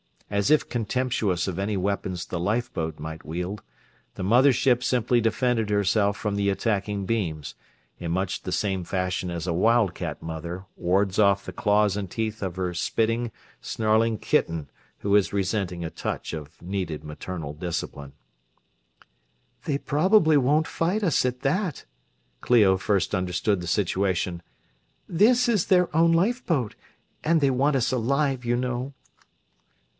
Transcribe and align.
As 0.31 0.49
if 0.49 0.67
contemptuous 0.67 1.47
of 1.47 1.59
any 1.59 1.75
weapons 1.77 2.25
the 2.25 2.39
lifeboat 2.39 2.97
might 2.99 3.25
wield, 3.25 3.61
the 4.15 4.23
mother 4.23 4.53
ship 4.53 4.81
simply 4.81 5.19
defended 5.21 5.69
herself 5.69 6.17
from 6.17 6.35
the 6.35 6.49
attacking 6.49 7.05
beams, 7.05 7.53
in 7.99 8.11
much 8.11 8.41
the 8.41 8.51
same 8.53 8.83
fashion 8.85 9.29
as 9.29 9.45
a 9.45 9.53
wildcat 9.53 10.23
mother 10.23 10.65
wards 10.75 11.19
off 11.19 11.45
the 11.45 11.51
claws 11.51 11.97
and 11.97 12.09
teeth 12.09 12.41
of 12.41 12.55
her 12.55 12.73
spitting, 12.73 13.29
snarling 13.59 14.17
kitten 14.17 14.69
who 14.99 15.15
is 15.15 15.33
resenting 15.33 15.83
a 15.83 15.91
touch 15.91 16.33
of 16.33 16.59
needed 16.61 17.03
maternal 17.03 17.53
discipline. 17.53 18.13
"They 19.65 19.77
probably 19.77 20.37
won't 20.37 20.65
fight 20.65 21.03
us, 21.03 21.25
at 21.25 21.41
that," 21.41 21.85
Clio 22.39 22.77
first 22.77 23.13
understood 23.13 23.59
the 23.61 23.67
situation. 23.67 24.41
"This 25.07 25.47
is 25.47 25.67
their 25.67 25.95
own 25.95 26.11
lifeboat, 26.13 26.73
and 27.23 27.39
they 27.39 27.51
want 27.51 27.75
us 27.75 27.91
alive, 27.91 28.45
you 28.45 28.55
know." 28.55 28.93